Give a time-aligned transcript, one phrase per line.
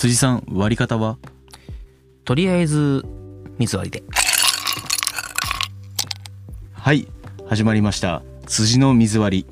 [0.00, 1.18] 辻さん割り方は？
[2.24, 3.04] とりあえず
[3.58, 4.02] 水割りで。
[6.72, 7.06] はい
[7.46, 8.22] 始まりました。
[8.46, 9.44] 辻の水割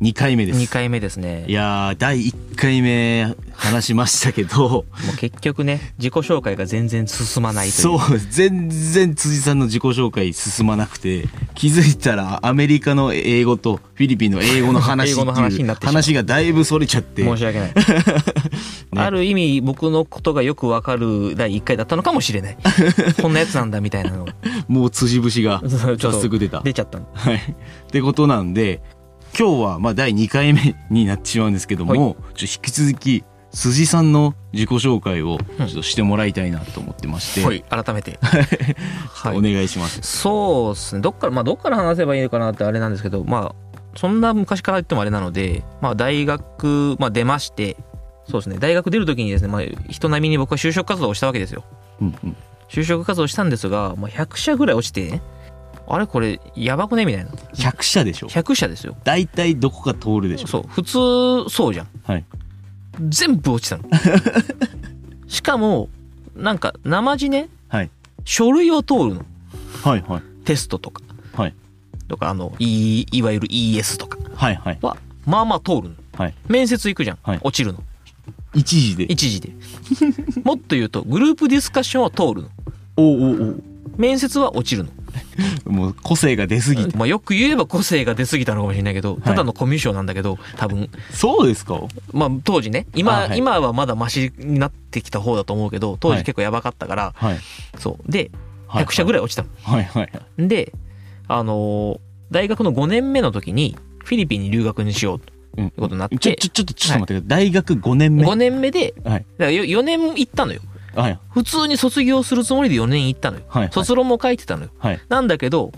[0.00, 0.10] り。
[0.10, 0.58] 2回目です。
[0.58, 1.44] 2回目ですね。
[1.46, 4.68] いやー第1回目話しましたけど。
[4.68, 7.98] もう結局ね自己紹介が全然進まないという。
[7.98, 11.28] そう全然辻さんの自己紹介進まなくて。
[11.54, 15.92] 気づいたらアメリカの英語とフィリピンの英語の話っていう話になってしまう。
[15.92, 17.22] 話がだいぶそれちゃって。
[17.22, 17.74] 申し訳ない、
[18.96, 22.56] ある意味僕のことがよくわかる第1回だったのかもしれない。
[23.22, 24.24] こんなやつなんだみたいなの。
[24.24, 24.34] が
[24.68, 26.60] もう辻節がちょっと早速出た。
[26.60, 27.06] 出ちゃったの。
[27.14, 27.36] はい。
[27.36, 27.40] っ
[27.90, 28.82] てことなんで、
[29.38, 31.98] 今日はまあ第2回目になってしまうんですけども、はい。
[31.98, 38.18] ちょっと引き続き、辻さんの自己紹介をちょっとしてもらいたいなと思ってまして、はい改めて。
[39.12, 40.00] はお願いします。
[40.02, 41.00] そうですね。
[41.00, 47.76] どっからまあどっから話せばいいのかなってあれなんですけどまあそんな昔から言ってもあれなのでまあ大学、まあ、出まして
[48.30, 48.58] そうですね。
[48.58, 51.64] 大学出る時にですね、まあ、人並みに僕は就職活動をしたわけですよ。
[52.00, 52.36] うんうん。
[52.68, 55.20] 就職活動したんですが、まあ、100社ぐらい落ちて
[55.88, 57.04] あれこれやばくね？
[57.04, 57.30] みたいな。
[57.32, 58.96] 100社でしょ？100社ですよ。
[59.02, 60.46] 大体どこか通るでしょ？
[60.46, 60.64] そう。
[60.68, 61.88] 普通そうじゃん。
[62.04, 62.24] はい。
[63.08, 63.84] 全部落ちたの。
[65.26, 65.88] しかも
[66.36, 67.90] なんか生地ねはい。
[68.24, 69.24] 書類を通るの。
[69.82, 70.22] はいはい。
[70.44, 71.02] テストとか。
[71.34, 71.54] はい。
[72.06, 74.18] とかあのいいわゆる ES とか。
[74.36, 74.78] はいはい。
[74.80, 75.94] はまあまあ通るの。
[76.16, 76.34] はい。
[76.46, 77.40] 面接行くじゃん、はい。
[77.42, 77.82] 落ちるの
[78.54, 79.04] 一時で。
[79.04, 79.50] 一時で。
[80.44, 82.48] もっと言うとグループディスカッションは通るの。
[82.96, 83.62] おうおうおう。
[83.96, 84.90] 面接は落ちるの。
[85.66, 86.96] もう個性が出すぎて。
[86.96, 90.88] まあよく言えば個性が出過ぎたのかもしれないけどただのコミュ障なんだけど多分。
[91.12, 91.80] そうですか？
[92.12, 92.86] まあ当時ね。
[92.94, 93.38] 今、あはい。
[93.38, 97.38] 今はまだマシになってきた方だと思うけど当時結構やばかったから、はい。
[97.78, 98.10] そう。
[98.10, 98.30] で
[98.66, 98.84] はい。
[98.84, 100.02] 100社ぐらい落ちたの、はいはい。
[100.02, 100.48] はい。
[100.48, 100.72] で
[101.28, 105.32] あのー大学の5年目の時にフィリピンに留学にしようと。
[105.32, 107.46] うんいうことになって、ちょ、ちょ、ちょっと、ちょっと待ってください。
[107.46, 108.24] 大学5年目。
[108.24, 109.26] 5年目ではい。
[109.38, 110.60] だから4年行ったのよ
[110.94, 111.18] はい。
[111.30, 113.68] 普通に卒業するつもりで4年行ったのよはい。
[113.72, 115.00] 卒論も書いてたのよはい。
[115.08, 115.72] なんだけど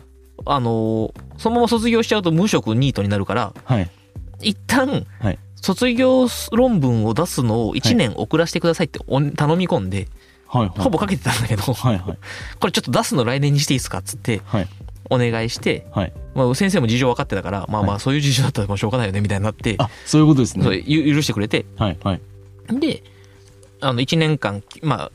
[0.44, 3.90] あのーそのまま卒業しちゃうと無職ニートになるからはい。
[4.40, 10.08] 一旦はい卒業論文を出すのを1年遅らせてくださいってお頼み込んで
[10.48, 10.66] はい。
[10.68, 10.78] はい。
[10.80, 12.18] ほぼかけてたんだけどはいはい。
[12.58, 14.68] これちょっと出すの来年にしていいですかっつってはい。
[15.10, 16.12] お願いして、はい。
[16.34, 20.82] まあ、先生も事情分かってたからまあまはあそういう事情だったらもうしょうがないよねみたいになってあ、そういうことですね。
[20.86, 22.20] ゆ許してくれてはいはい。
[22.80, 23.02] で
[23.80, 25.12] あの1年間まあ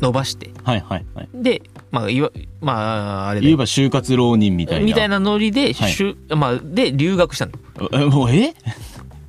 [0.00, 1.28] 伸ばしてはいはいはい。
[1.34, 4.84] でまあいわまああれで言えば就活浪人みたいな。
[4.84, 7.52] みたいなノリで、はいしゅまあ、で留学したの
[7.92, 8.04] え。
[8.04, 8.54] もうえ？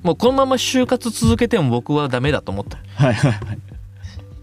[0.01, 3.59] もうこのまま就活続けても僕はダメだと思ったはいはいはい。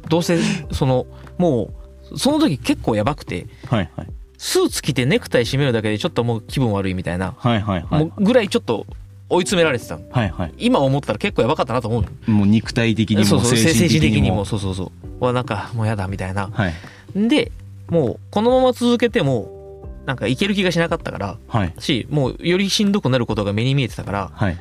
[0.09, 0.39] どうせ
[0.73, 1.07] その
[1.37, 1.71] も
[2.11, 4.09] うその時結構やばくてはいはい。
[4.43, 8.05] スーツ着てネクタイ締めるだけでちょっともう気分悪いみたいな、はいはいはい。
[8.07, 8.87] もうぐらいちょっと
[9.29, 10.55] 追い詰められてたのはいはい。
[10.57, 14.37] 今思ったら結構やばかったなと思うのもう肉体的にもそうそう精神的にも。
[14.37, 16.75] もそうそうそうわなんかもうやだみたいなはい。
[17.15, 17.53] で
[17.91, 21.75] もうこのまま続けてもなんかいける気がしなかったからはい。
[21.79, 24.59] しもうよりしんどくなることが目に見えてたからはい。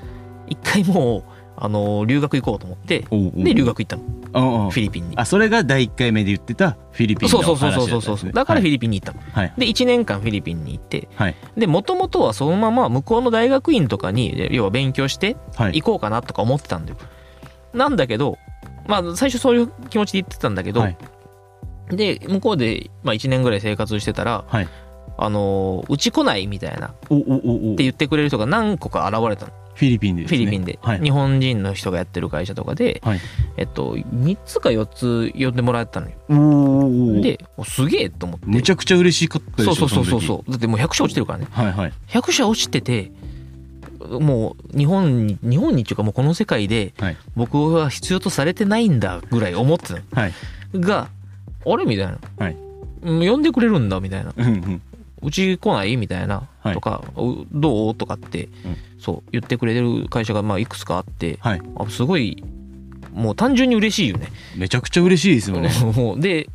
[0.47, 1.23] 一回もう
[1.61, 3.05] あの留学行こうと思って
[3.35, 7.85] で留学行ったのフィリピンにあ、それが第1回目で言ってたフィリピンの話だったんですね。
[7.85, 9.53] そうそうそうそうだからフィリピンに行ったのはい。
[9.57, 11.35] で1年間フィリピンに行ってはい。
[11.57, 15.81] でもともとはそのまま向こうの大学院とかに要は勉強してはい。
[15.81, 16.97] 行こうかなとか思ってたんだよ
[17.73, 18.37] なんだけど
[18.87, 20.97] まあ最初そういう気持ちで言ってたんだけど、はい。
[21.89, 24.67] で向こうで、まあ、1年ぐらい生活してたらはい。
[25.21, 26.91] あのーうち来ないみたいなっ
[27.75, 30.27] て言ってくれる人が何個か現れたのフィリピンでね。
[30.27, 30.99] フィリピンで、はい。
[30.99, 33.19] 日本人の人がやってる会社とかで、はい
[33.55, 37.21] えっと、3つか4つ呼んでもらえたのよ。
[37.21, 41.93] でおすげえと思ってむちゃくちゃ嬉しかったでしょそうそうそうそうだってもう100社落ちてるからねはいはい。
[42.09, 43.11] 100社落ちてて
[43.99, 47.17] もう日本に日本にっていうかもうこの世界ではい。
[47.37, 50.33] 僕は必要とされてないんだぐらい思ってたのはい。
[50.73, 51.07] が
[51.65, 52.57] あれみたいな、はい
[53.01, 54.81] うん呼んでくれるんだみたいなうんうん。
[55.21, 55.97] うち来ない？
[55.97, 57.95] みたいな、はいとかうどう？
[57.95, 61.61] とかって、うんそう言ってくれる会社がまあいくつかあってはい。
[61.77, 62.43] あすごい
[63.13, 64.27] もう単純に嬉しいよね。
[64.57, 65.69] めちゃくちゃ嬉しいですよね。
[66.19, 66.49] で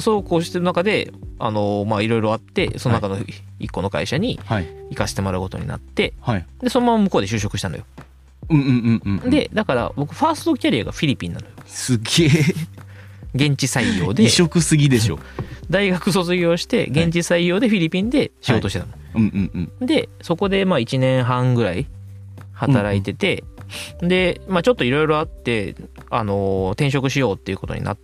[0.00, 3.18] そうこうしてる中であのまあいろいろあってその中の
[3.60, 4.66] 一個の会社にはい。
[4.90, 6.46] 行かせてもらうことになってはい。
[6.60, 7.84] でそのまま向こうで就職したのよ。
[8.50, 11.52] うんうんうんうん。、でだから僕ファーストキャリアがフィリピンなのよ。
[11.66, 12.30] すげえ。
[13.34, 15.18] 現地採用で異色すぎでしょ。
[15.70, 18.92] 大学卒業して現地採用でフィリピンで仕事してたの。
[19.16, 19.86] うんうんうん。
[19.86, 21.86] でそこでまあ1年半ぐらい
[22.52, 23.44] 働いてて、
[24.00, 25.74] で、まあ、ちょっといろいろあって、
[26.10, 27.98] あのー転職しようっていうことになっ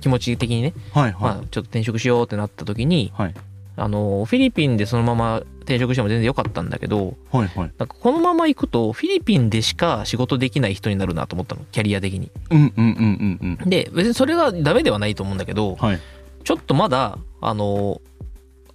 [0.00, 3.12] 気持ち的にね、はいまあは、ちょっと転職しようってなった時にい。
[3.14, 3.34] はい。
[3.76, 7.72] あのフィリピンでそのまま転職しても全然良かったんだけどはいはい。
[7.78, 12.30] なんかこのまま行くとフィリピンでしか仕事できない人になるなと思ったのキャリア的に。
[12.50, 13.68] うんうんうんうんうん。
[13.70, 16.00] で別にそれがダメではないと思うんだけどはい。
[16.44, 18.00] ちょっとまだあの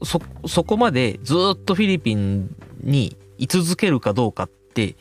[0.04, 4.96] そそこまでずっとフィリピンに居続けるかどうかって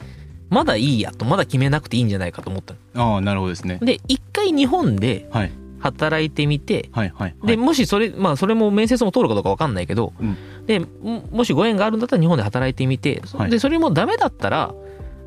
[0.49, 3.15] まだいいやとまだ決めなくていいんじゃないかと思ったの。
[3.15, 3.79] ああなるほどですね。
[3.83, 5.53] で一回日本ではい
[5.87, 7.47] 働いてみてはいはいはい。
[7.47, 10.37] でもしそれまあそれも面接も通るかどうか分かんないけど、うん。
[10.67, 10.87] でも
[11.31, 13.51] もしご縁があるんだったら日本で働いてみて、はい。
[13.51, 14.75] でそれもダメだったら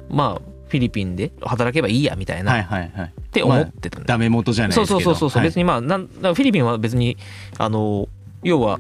[0.10, 3.08] まあフィリピンで働けばいいやみたいな、はいはいはい。
[3.08, 5.12] って思ってたんだダメ元じゃないそうですけど。
[5.12, 5.50] そうそうそう、はい。
[5.50, 7.18] 別にまあなんフィリピンは別に
[7.58, 8.08] あの
[8.44, 8.80] 要は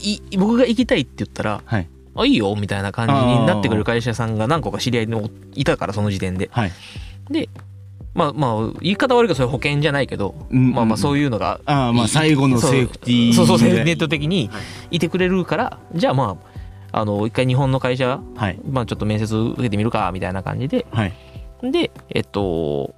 [0.00, 1.88] い僕が行きたいって言ったらはい。
[2.14, 6.50] あいいよみたいな感じになってくる会社さんが何個か知り合いにいたからその時点で。
[6.52, 6.72] はい。
[7.30, 7.48] で
[8.14, 14.50] まあまあ言い方悪いけどそれ保険じゃないけど、うんまあまあそういうのがああまあ最後のセーフティーそうそうネット的に
[14.90, 16.52] いてくれるから、じゃあまあ
[17.00, 18.60] あの一回日本の会社、はい。
[18.70, 20.86] まあ、ちょっと面接受けてみるかみたいな感じで。
[20.90, 21.12] はい。
[21.62, 22.94] でえっと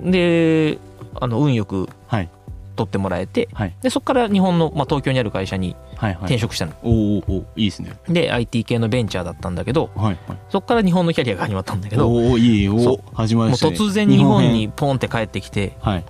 [0.00, 0.78] で
[1.14, 2.28] あの運よくはい
[2.74, 3.74] 取ってもらえてはい。
[3.82, 6.18] でそこから日本の、まあ、東京にある会社にはいはい。
[6.20, 7.96] 転職したの、おーおーおーいいですね。
[8.08, 10.38] で IT 系のベンチャーだったんだけどはいはい。
[10.50, 13.76] そこから日本のキャリアが始まったんだけどもおおいいそお始まりうましたね。
[13.76, 16.04] 突然日本にポンって帰ってきて編はい。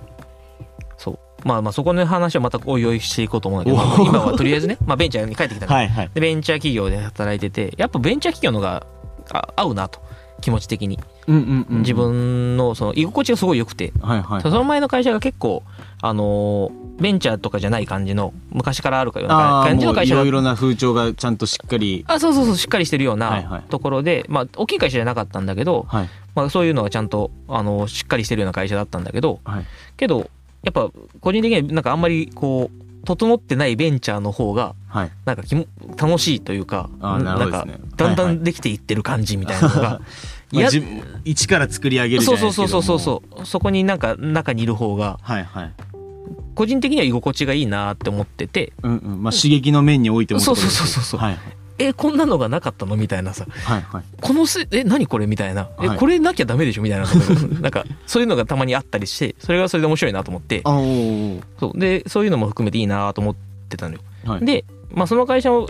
[0.97, 1.19] そう。
[1.47, 5.73] まあまあそこの話はまたおいおいしていこうと思うんだけど、今はとりあえずね、まあ、ベンチャーに帰ってきたの。
[5.73, 6.11] はいはい。
[6.13, 8.85] でベンチャー企業で働いててやっぱベンチャー企業のが
[9.31, 10.03] あ合うなと。
[10.41, 15.63] 気持ち的に自分のその居心地がすごい良くて、はいはいその前の会社が結構
[16.01, 20.15] あのーベンチャーとかじゃない感じの昔からあるような感じの会社。
[20.15, 22.05] いろいろな風潮がちゃんとしっかり。
[22.07, 23.61] あそうそうそうしっかりしてるようはいはい。
[23.61, 26.09] なところで、まあ大きい会社じゃなかったんだけど、はい。
[26.35, 29.65] まあ、そういうのがちゃんとあのしっかりしてるような会社だったんだけどはい。
[29.97, 30.29] けど
[30.63, 30.89] やっぱ
[31.21, 35.11] 個人的にはなんかあんまりこう整ってないベンチャーの方がはい。
[35.25, 35.65] なんかきも
[35.97, 40.01] 楽しいというかなんかだんだはいはんできていってる感じみたいなのが、
[40.51, 40.69] まあ
[41.23, 43.45] 一から作り上げるじゃそうそうないですけどそうそうそうもそう。
[43.45, 45.73] そこになんか中にいる方がはいはい。
[46.55, 48.73] 個人的には居心地がいいなって思ってて。
[48.83, 49.23] うんうん。
[49.23, 51.19] まあ刺激の面においてもそうそうそうそうそう。
[51.19, 51.37] はい
[51.77, 53.45] えこんなのがなかったのみたいなさ。
[53.49, 54.03] はいはい。
[54.21, 55.69] このせえ何これみたいな。
[55.81, 55.97] えはい。
[55.97, 57.05] これなきゃダメでしょみたいな
[57.59, 60.61] なんかそういうのがたまにあったりしてそれがそれで面白いなと思って。
[60.63, 60.71] あ
[61.59, 61.79] そう。
[61.79, 63.35] でそういうのも含めていいなと思っ
[63.69, 64.01] てたのよ。
[64.25, 64.45] はい。
[64.45, 65.67] で、まあ、その会社を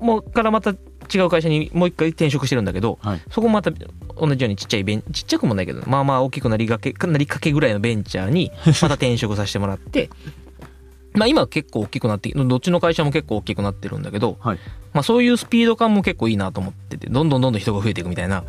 [0.00, 0.74] もうからまた
[1.12, 3.20] 違う会社にもう一回転職してるんだけどはい。
[3.30, 10.10] そこもまた同じようにちっちゃいベンちっちゃくもないけどまあまあ大きくなりがけなりかけぐらいのベンチャーに また転職させてもらって
[11.14, 14.58] まあ今は結構大きくなってどっちの会社も結構大きくなってるんだけど、はい。
[14.92, 18.36] まあ、そういうスピード感も結構いいなと思っててどんどんどんどん人が増えていくみたいな。
[18.36, 18.44] だ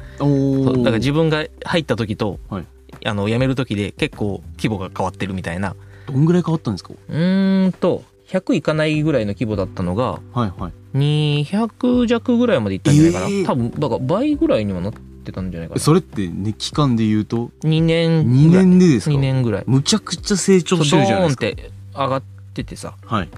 [0.84, 2.66] から自分が入った時と、はい。
[3.06, 5.76] あの辞める時で結構規模が変わってるみたいな。
[6.08, 6.92] どんぐらい変わったんですか？
[7.10, 10.98] うーんと100いかないぐらいの規模だったのがはいはい。
[10.98, 13.46] 200弱ぐらいまでいったんじゃないかな、えー。
[13.46, 15.82] 多分だから倍ぐらいにはなってたんじゃないかな。
[15.82, 19.64] それってね期間で言うと？2年2年でですか？2年ぐらい。
[19.66, 21.46] むちゃくちゃ成長してるじゃないですか。
[21.46, 22.24] ドーンって上がっ
[22.54, 22.96] ててさ。
[23.04, 23.30] はい。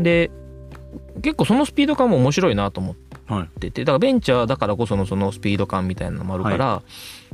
[0.00, 0.30] で
[1.22, 3.60] 結構そのスピード感も面白いなと思っはい。
[3.60, 6.82] ててだからベンチャーだからこそのそのスピード感みたいなのもあるから、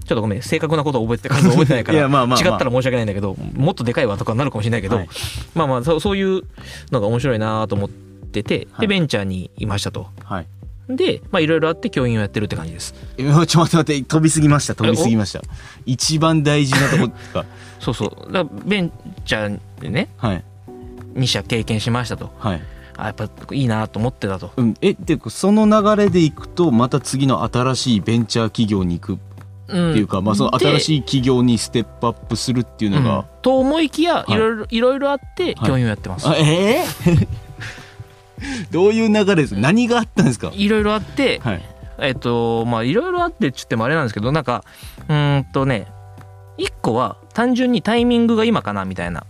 [0.05, 2.53] ちょっとごめん正確なことは覚えて数覚えてないか いらやまあまあまあ。
[2.53, 5.09] 違ったら申し訳ないんだけどもっとでかいわとかなるかもしれないけど、はい。
[5.55, 6.43] まあまあそうそういう
[6.91, 8.81] のが面白いなと思っててはい。
[8.83, 10.09] でベンチャーにいましたと。
[10.25, 10.47] はい。
[10.89, 12.95] でまあいろいろあって教員をやってるって感じです。
[13.17, 14.75] ちょっと待って待って飛びすぎました。
[14.75, 15.43] 飛びすぎました。
[15.87, 17.47] 一番大事なとこか。
[17.79, 18.33] そうそう。
[18.33, 18.93] だベン
[19.25, 20.45] チャーでねはい。
[21.15, 22.33] 2社経験しましたと。
[22.39, 22.63] はい
[22.97, 24.53] あやっぱいいなと思ってたと。
[24.57, 24.75] うん。
[24.81, 29.19] えっていうかその流れでいくとまた次の新しいベンチャー企業に行くっ
[29.67, 34.37] っていうか、まあその新いしい企業にステップアップするっていうのが、と思いきやいい。
[34.37, 35.55] ろいろいろいろあってはい。
[35.69, 36.85] 教員をやってます、あええ
[38.71, 40.51] どういう流れです何があったんですか？
[40.55, 41.63] いろいろあってはい。
[41.99, 44.65] えっとまあいろいろあってっつってもあれなんですけどなんか
[45.09, 45.87] うーんとね
[46.59, 49.25] 一個は単純にタイミングが今かなみたいな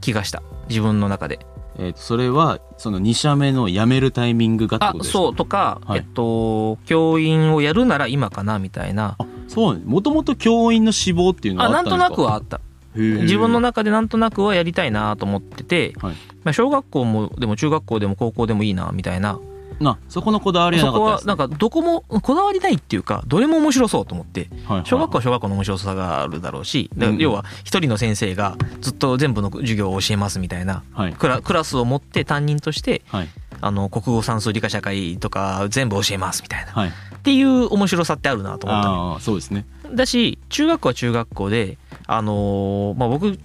[0.00, 0.42] 気がした。
[0.68, 1.38] 自分の中で。
[1.78, 5.98] えーとそれはその2社目の辞めるタイミングがってそうとか、はい。
[5.98, 9.16] えっと教員をやるなら今かなみたいな。
[9.18, 12.16] あそうもともと教員の志望っていうのはあなんとあったんですか？
[12.16, 12.60] なくはあった。
[12.94, 16.14] 自分の中でなんとなくはやりたいなと思ってて、はい。
[16.44, 19.38] まあ、小学校もでも中学校でも高校でもいいなみたいな
[19.80, 24.86] なそこのこだわりはなそこはかったですなんかどこもこだわりないっていうかどれも面白そうと思ってはいはい。
[24.86, 31.12] 小学校は小学校の面白さがあるだろうしだうん要は一人の先生がずっと全部の授業を教えますみたいなはい。
[31.12, 33.28] クラクラスを持って担任としてはい。
[33.60, 36.70] あの国語算数理科社会とか全部教えますみたいな。
[36.72, 36.88] はい。
[36.88, 36.92] っ
[37.22, 39.66] ていう面白さってあるなと思ったのああそうですね。
[39.92, 43.38] だし中学校は中学校であのーまあ僕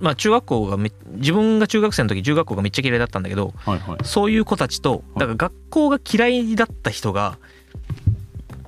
[0.00, 3.98] まあ中学校がめ自分が中学生の時中学校がめっちゃ嫌いだったんだけどはいはい。
[4.04, 7.38] そういう子たちとだから学校が嫌いだった人が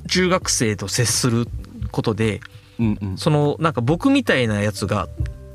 [0.08, 1.47] 中学生と接する
[1.90, 2.40] ことで
[2.78, 3.18] うんうん。
[3.18, 5.08] そのなんか僕みたいなやつが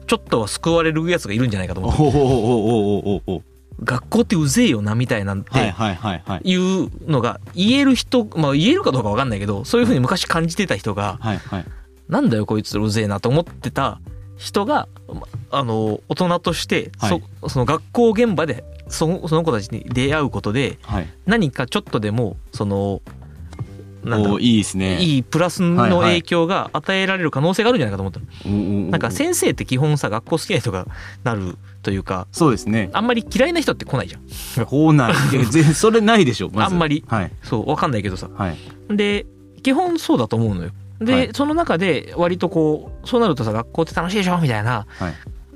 [0.08, 3.54] ちょっとは救われるやつがいるんじゃないかとお思って。
[3.84, 11.66] 学校ってうぜえよなみたいなんてはいうのが言える人まあ言えるかどうか分かんないけどそういうふうに昔感じてた人がはいはい。
[12.08, 14.00] なんだよこいつうぜえなと思ってた
[14.38, 15.24] 人がま
[15.56, 17.24] あの大人としてそ,、はい。
[17.48, 21.08] その学校現場でそのその子たちに出会うことではい。
[21.26, 23.02] 何かちょっとでもその
[24.04, 25.02] なんいいですね。
[25.02, 30.88] いいプラスの影響が与えられる可能性があるんじゃないかと思ったの、ななんか先生って基本さ学校好きな人が
[31.24, 32.90] なるというかそうですね。
[32.94, 34.66] あんまり嫌いな人って来ないじゃん。
[34.66, 35.14] こうなる。
[35.40, 36.74] いそれないでしょまず。
[36.74, 37.04] あんまり。
[37.08, 37.32] はい。
[37.44, 38.30] そうわかんないけどさ。
[38.36, 38.58] はい。
[38.90, 39.26] で
[39.62, 40.72] 基本そうだと思うのよ。
[41.00, 41.30] で、はい。
[41.34, 45.10] その中で割とこうそうなるとさ学校って楽しいでしょみたいなは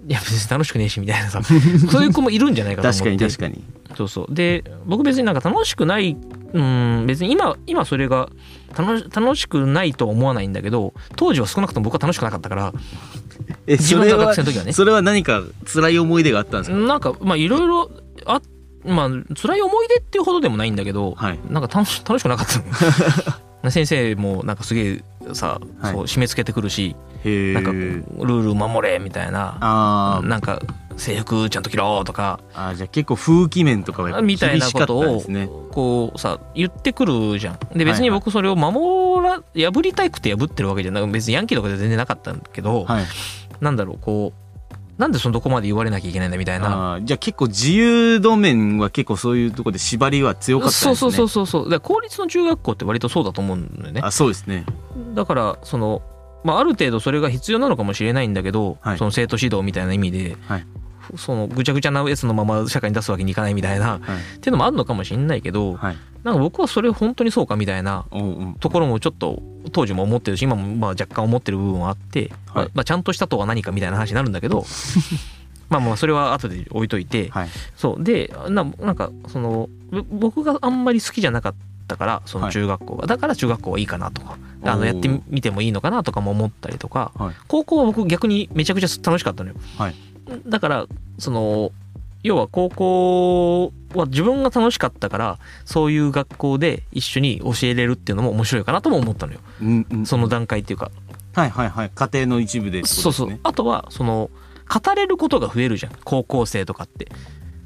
[0.07, 1.41] いいや別に楽しくねえしみたいなさ
[1.91, 3.17] そういう子もいるんじゃないかと思確って。
[3.17, 3.63] かに確かに。
[3.97, 4.33] そうそう。
[4.33, 6.15] で僕別になんか楽しくない
[6.53, 8.29] うん別に今今それが
[8.77, 12.73] 楽し楽しくないとは思わないんだけど当時は少なくとも僕は楽しくなかったから
[13.67, 14.71] え自分がそれは学生の時はね。
[14.73, 16.77] それは何か辛い思い出があったんですか？
[16.77, 17.91] なんかまあいろいろ
[18.25, 18.41] あ
[18.85, 21.39] まあ辛い思い出っていうほどでもないんだけど、はい。
[21.49, 25.93] なんか楽し楽しくなかったの先生もなんかすげえさ、はい。
[25.93, 30.61] そう締め付けてくるしなんかルール守れみたいななんか
[30.95, 35.47] 制服ちゃんと着ろとかあーじゃあ結構風紀面とかはやっぱみたい厳しかったなことをんですね。
[35.71, 37.59] こうさ言ってくるじゃん。
[37.77, 43.05] で別に僕それを守ら破りたいくて破ってるわけじゃなく別にヤンキーとかで全然なかったんだけど、はい。
[43.59, 44.46] なんだろうこう
[44.97, 46.99] なんでそのどこまで言われなきゃいけないんだみたいな。
[47.03, 50.95] じゃあ結構自由度面は結構そういうところで縛りは強かったんですね。
[50.95, 51.69] そうそうそうそうそう。
[51.69, 54.01] だから公立の中学校って割とそうだと思うんだよね。
[54.03, 54.65] あそうですね。
[55.13, 56.01] だからその、
[56.43, 58.97] まあ、ある程度それが必要なのかもしれないんだけど、はい。
[58.97, 60.65] その生徒指導みたいな意味で、はい。
[61.15, 63.99] そのぐちゃぐちゃなやつのまま社会に出すわけにいかないみたいなはい。
[64.37, 68.05] っていうのもあるのかもしれないけど、はいなんか僕はそれ本当にそうかみたいな
[68.59, 69.41] ところもちょっと
[69.71, 72.71] 当時も思ってるし今もまあ若干思ってる部分はあって、まあはい。
[72.73, 74.65] まあ、ちゃんとしたとは何かみたいな話になるんだけど
[75.69, 77.49] まあまあそれは後で置いといてはい。
[77.77, 78.03] そう。
[78.03, 81.55] でななんかそのぼ僕があんまり好きじゃなかっ
[81.87, 87.35] たからその中学校が、だから中学校はいいかなとかあのやってみてもいいのかなとかも思ったりとかはい。
[87.47, 89.55] 高校は僕逆にめちゃくちゃ楽しかったのよ。
[89.77, 89.95] はい。
[90.45, 90.87] だから
[91.19, 91.71] その
[92.23, 99.39] 要は高校は自分が楽しかったからそういう学校で一緒に教えれるっていうのも面白いかなとも思ったのよ。
[99.61, 100.05] うんうん。
[100.05, 100.91] その段階っていうか、
[101.33, 101.91] はいはいはい。
[101.93, 102.87] 家庭の一部でね。
[102.87, 103.39] そうそう。
[103.43, 104.29] あとはその
[104.67, 105.93] 語れることが増えるじゃん。
[106.03, 107.09] 高校生とかって。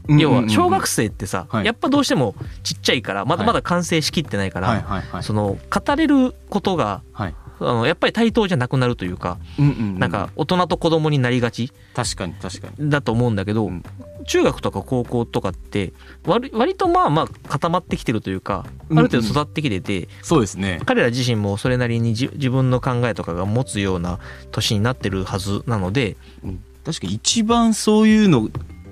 [0.08, 1.66] 要は小学生ってさ、はい。
[1.66, 3.48] やっぱどうしてもちっちゃいからまだはい。
[3.48, 12.90] まだ完成しきってないから、その語れることがはいあのやっぱり対等じゃなくなるというか、うんうんうなんか大人と子供になりがち確かに確かに。
[12.90, 13.84] だと思うんだけど、うん。
[14.28, 15.94] 中学とか高校とかって
[16.26, 20.80] 割割とまあまあ固まってきてるというかある程度育ってきてて、そうですね。
[20.86, 24.20] 彼ら自身もそれなりにじ自分の考えとかが持つような
[24.52, 26.64] 年になってるはずなのでうん。
[26.84, 28.50] 確かに一番そういうの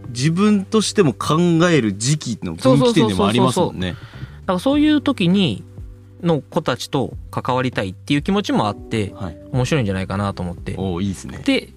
[0.10, 1.38] 自分としても考
[1.70, 3.92] える時期の分岐点でもありますもんね。
[3.92, 3.98] だ
[4.48, 5.64] からそういう時に
[6.24, 9.38] の子たちと関わりたいっていう気持ちもあってはい。
[9.52, 10.76] 面白いんじゃないかなと思って。
[10.78, 11.40] おおいいですね。
[11.46, 11.70] で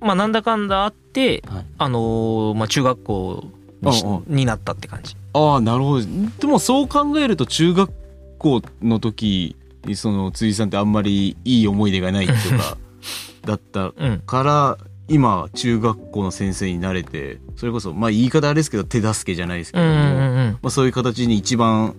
[0.00, 1.64] まあなんだかんだあって、はい。
[1.78, 3.44] あのーまあ、中学校
[3.82, 5.16] にになったって感じ。
[5.32, 6.06] ああなるほど。
[6.40, 7.90] でもそう考えると中学
[8.38, 12.76] 校の時にその辻さんってあんまりいい思い出がないとか
[13.44, 14.22] だったうん。
[14.26, 14.78] から
[15.08, 20.58] 今中学校の先生になれてそれこそまあ言い方あれですけど手助けじゃないですけども、うんうんうん。
[20.62, 21.94] まあ、そういう形に一番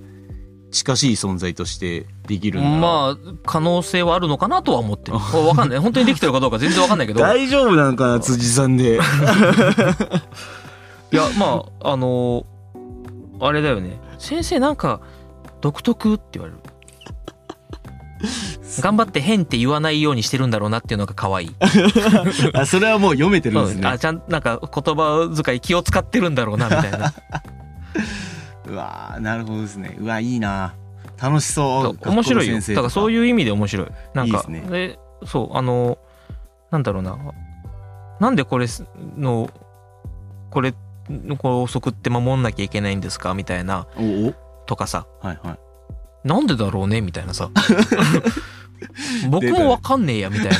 [0.71, 5.17] 近しい存在としてできるまあ可能性はあるのかなとは思ってる。
[5.17, 5.79] わかんない。
[5.79, 7.19] 本当にできてるかどうか全然わかんないけど。
[7.19, 8.99] い大丈夫なのかな辻さんで。
[11.11, 12.51] やまああのー
[13.41, 13.99] あれだよね。
[14.19, 15.01] 先生なんか
[15.61, 16.59] 独特って言われる。
[18.79, 21.55] 頑張って変って言わないようにしてるんだろうなっていうのが可愛い。
[22.53, 23.81] あそれはもう読めてるんですね。
[23.81, 27.13] うんあちゃんなんか言葉遣い気を使ってるんだろうなみたいな
[28.71, 29.95] うわーなるほどですね。
[29.99, 30.75] うわいいな。
[31.21, 32.09] 楽しそう。
[32.09, 32.59] 面白いよ。
[32.59, 33.87] だからそういう意味で面白い。
[34.13, 34.61] なんかいね。
[34.61, 35.97] でそうあの
[36.71, 37.17] なんだろうな。
[38.19, 38.67] なんでこれ
[39.17, 39.49] の
[40.49, 40.73] これ
[41.09, 43.33] の校則って守んなきゃいけないんですか？
[43.33, 43.87] みたいな
[44.65, 45.05] とかさ。
[45.21, 46.27] はいはい。
[46.27, 47.01] なんでだろうね？
[47.01, 47.49] みたいなさ。
[49.29, 50.55] 僕もわかんねえやみたいな。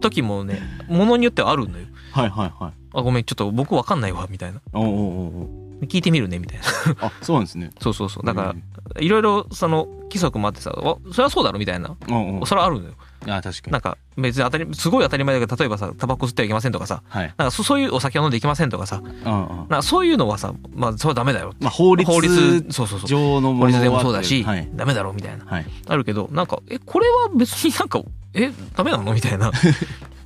[0.00, 1.86] 時もねものによってはあるのよ。
[2.12, 2.72] はいはいはい。
[2.94, 4.60] あごめんちょっと僕わかんないわみたいな。
[4.72, 6.64] おうおうおう聞いてみるねみたいな。
[7.06, 7.70] あそうなんですね。
[7.80, 8.26] そうそうそう。
[8.26, 8.62] だからうん。
[9.00, 11.94] いろいろその規則もあってさわそれはそうだろみたいな。
[12.08, 12.46] うんうん。
[12.46, 12.94] それはあるのよ。
[13.26, 13.72] あ確かに。
[13.72, 17.02] なんか別に当たりすごい当たり前だけど例えばさタバコ吸ってはいけませんとかさ。
[17.08, 17.34] はい。
[17.36, 19.00] なんかそそういうお酒を飲んでいけませんとかさ。
[19.02, 19.22] うんうん。
[19.24, 21.52] なんかそういうのはさまあそれはダメだよ。
[21.60, 23.08] まあ法律法律そうそうそう。
[23.08, 24.68] 上の法律でもそうだし、はい。
[24.74, 25.44] ダメだろみたいな。
[25.44, 25.66] はい。
[25.86, 28.00] あるけどなんかえこれは別になんか
[28.34, 29.12] えダメなの？
[29.12, 29.48] みたいな。
[29.48, 29.50] い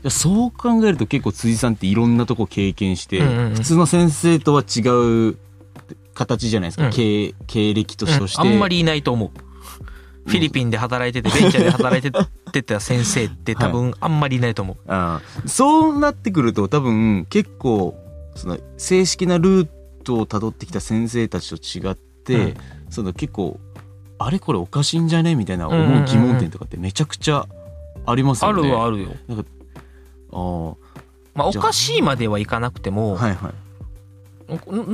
[0.05, 3.55] やそう考えると結構辻さんっていろんなとこ経験して、うんうんうん。
[3.55, 4.81] 普通の先生とは違
[5.31, 5.39] う
[6.15, 6.93] 形じゃないですか、うん。
[6.93, 8.53] 経経歴として、うん。
[8.53, 9.31] あんまりいないと思う。
[10.25, 12.17] フィリピンで働いててベンチャーで働いて
[12.53, 17.99] てた先生って多分 あんまりいないと思う、あーそうなってくると多分結構
[18.37, 19.69] その正式なルー
[20.05, 22.55] トをたどってきた先生たちと違って、うん。
[22.89, 23.59] その結構
[24.19, 27.49] あれこれおかしいんじゃねみたいな思う疑問点とかってめちゃくちゃ
[28.07, 28.69] ありますあよね。
[28.69, 29.09] るはあるよ
[30.33, 30.75] あー。
[31.35, 33.53] まあおかしいまではいかなくても、はいはい。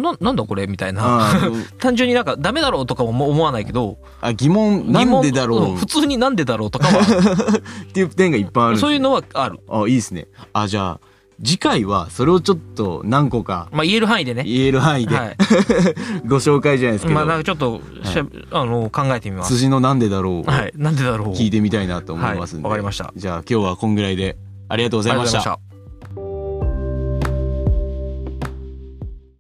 [0.00, 0.66] ななんだこれ？
[0.66, 1.32] みたいな。
[1.78, 7.00] 単純になんかダメだろうとかも思わないけどあ疑問なんでだろ疑う普通になんでだろうとかは。
[7.88, 9.58] っていう点がいっぱいあるそういうのはある。
[9.68, 10.28] あいいですね。
[10.52, 11.00] あじゃあ
[11.42, 14.44] 次回はそれをちょっと何個かまあ言える範囲でね。
[14.44, 15.36] 言える範囲で、はい。
[16.26, 19.54] ご紹介じゃないですけど、まあなんかちょっとしゃ、あの考えてみます。
[19.54, 20.72] 辻のなんでだろうをはい。
[20.76, 22.70] なんでだろう聞いてみたいなと思いますんで、はい。
[22.70, 23.12] わかりました。
[23.16, 24.36] じゃあ今日はこんぐらいで
[24.68, 25.67] ありがとうございました。